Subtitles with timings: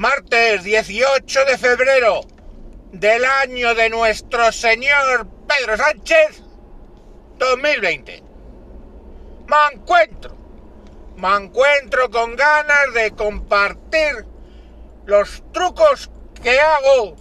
[0.00, 2.22] Martes 18 de febrero
[2.90, 6.40] del año de nuestro señor Pedro Sánchez
[7.36, 8.22] 2020.
[9.46, 10.38] Me encuentro,
[11.18, 14.24] me encuentro con ganas de compartir
[15.04, 16.10] los trucos
[16.42, 17.16] que hago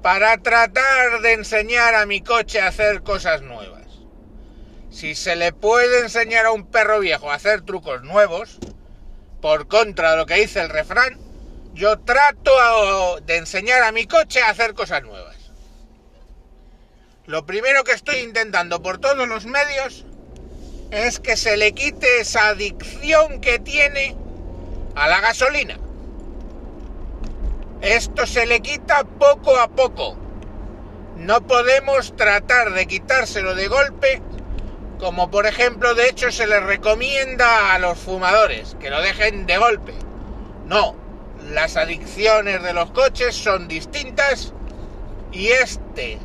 [0.00, 3.88] para tratar de enseñar a mi coche a hacer cosas nuevas.
[4.90, 8.60] Si se le puede enseñar a un perro viejo a hacer trucos nuevos,
[9.42, 11.25] por contra de lo que dice el refrán,
[11.76, 15.36] yo trato de enseñar a mi coche a hacer cosas nuevas.
[17.26, 20.06] Lo primero que estoy intentando por todos los medios
[20.90, 24.16] es que se le quite esa adicción que tiene
[24.94, 25.78] a la gasolina.
[27.82, 30.16] Esto se le quita poco a poco.
[31.16, 34.22] No podemos tratar de quitárselo de golpe,
[34.98, 39.58] como por ejemplo de hecho se les recomienda a los fumadores, que lo dejen de
[39.58, 39.92] golpe.
[40.64, 41.05] No,
[41.50, 44.52] las adicciones de los coches son distintas
[45.32, 46.18] y este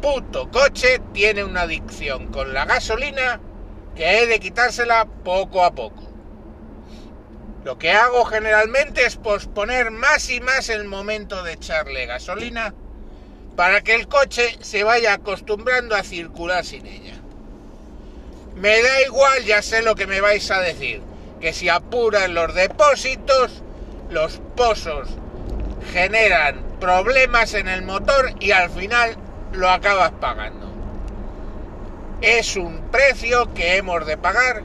[0.00, 3.40] puto coche tiene una adicción con la gasolina
[3.94, 6.04] que he de quitársela poco a poco.
[7.64, 12.74] Lo que hago generalmente es posponer más y más el momento de echarle gasolina
[13.56, 17.14] para que el coche se vaya acostumbrando a circular sin ella.
[18.54, 21.02] Me da igual, ya sé lo que me vais a decir,
[21.40, 23.62] que si apuran los depósitos,
[24.10, 25.08] los pozos
[25.92, 29.16] generan problemas en el motor y al final
[29.52, 30.68] lo acabas pagando.
[32.20, 34.62] Es un precio que hemos de pagar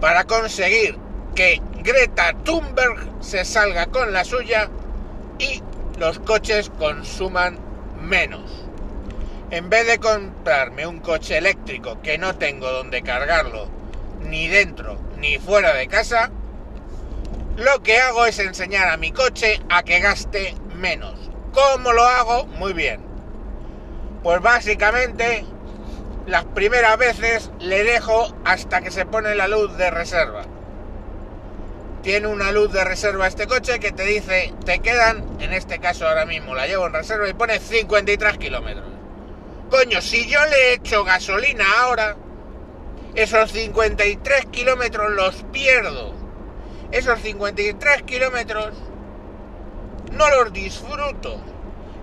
[0.00, 0.96] para conseguir
[1.34, 4.68] que Greta Thunberg se salga con la suya
[5.38, 5.62] y
[5.98, 7.58] los coches consuman
[8.00, 8.64] menos.
[9.50, 13.68] En vez de comprarme un coche eléctrico que no tengo donde cargarlo,
[14.20, 16.30] ni dentro ni fuera de casa,
[17.58, 21.14] lo que hago es enseñar a mi coche a que gaste menos.
[21.52, 22.46] ¿Cómo lo hago?
[22.46, 23.00] Muy bien.
[24.22, 25.44] Pues básicamente
[26.26, 30.44] las primeras veces le dejo hasta que se pone la luz de reserva.
[32.02, 36.06] Tiene una luz de reserva este coche que te dice, te quedan, en este caso
[36.06, 38.86] ahora mismo la llevo en reserva y pone 53 kilómetros.
[39.68, 42.16] Coño, si yo le echo gasolina ahora,
[43.16, 46.17] esos 53 kilómetros los pierdo
[46.90, 48.74] esos 53 kilómetros
[50.12, 51.40] no los disfruto.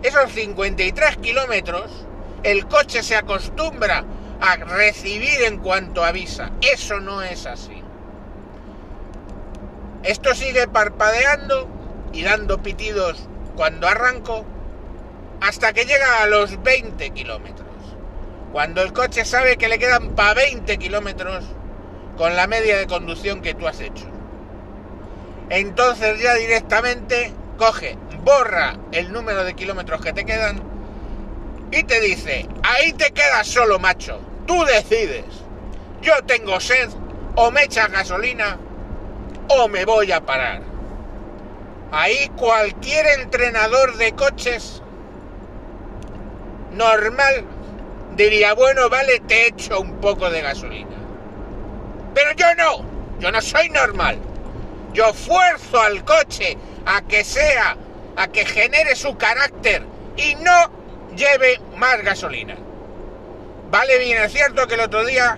[0.04, 2.06] Esos 53 kilómetros
[2.44, 4.06] el coche se acostumbra
[4.40, 6.52] a recibir en cuanto avisa.
[6.62, 7.82] Eso no es así.
[10.04, 11.68] Esto sigue parpadeando
[12.14, 14.46] y dando pitidos cuando arranco
[15.42, 17.66] hasta que llega a los 20 kilómetros.
[18.52, 21.44] Cuando el coche sabe que le quedan para 20 kilómetros
[22.18, 24.15] con la media de conducción que tú has hecho
[25.50, 30.62] entonces ya directamente coge, borra el número de kilómetros que te quedan
[31.72, 35.26] y te dice, ahí te quedas solo, macho, tú decides.
[36.02, 36.90] Yo tengo sed,
[37.36, 38.58] o me echas gasolina,
[39.50, 40.62] o me voy a parar.
[41.92, 44.82] Ahí cualquier entrenador de coches
[46.72, 47.46] normal
[48.16, 50.96] diría, bueno, vale, te echo un poco de gasolina.
[52.14, 52.86] Pero yo no,
[53.20, 54.20] yo no soy normal.
[54.96, 57.76] Yo fuerzo al coche a que sea,
[58.16, 59.84] a que genere su carácter
[60.16, 60.72] y no
[61.18, 62.56] lleve más gasolina.
[63.70, 65.38] Vale bien, es cierto que el otro día,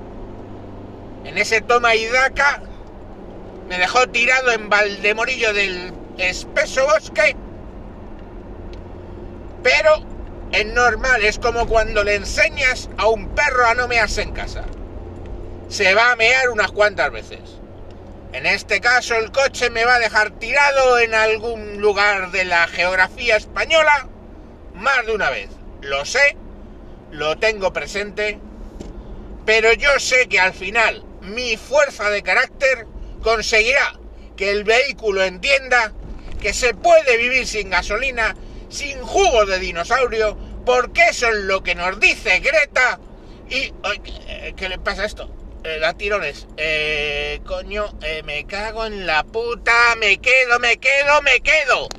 [1.26, 2.62] en ese toma y daca,
[3.68, 7.36] me dejó tirado en Valdemorillo del espeso bosque,
[9.64, 9.90] pero
[10.52, 14.66] es normal, es como cuando le enseñas a un perro a no mearse en casa.
[15.68, 17.57] Se va a mear unas cuantas veces.
[18.38, 22.68] En este caso el coche me va a dejar tirado en algún lugar de la
[22.68, 24.08] geografía española
[24.76, 25.50] más de una vez.
[25.82, 26.38] Lo sé,
[27.10, 28.40] lo tengo presente,
[29.44, 32.86] pero yo sé que al final mi fuerza de carácter
[33.24, 34.00] conseguirá
[34.36, 35.94] que el vehículo entienda
[36.40, 38.36] que se puede vivir sin gasolina,
[38.70, 43.00] sin jugo de dinosaurio, porque eso es lo que nos dice Greta.
[43.50, 43.74] Y...
[44.56, 45.28] ¿Qué le pasa esto?
[45.68, 46.48] Eh, da tirones.
[46.58, 51.90] Eh, coño, eh, me cago en la puta, me quedo, me quedo, me quedo.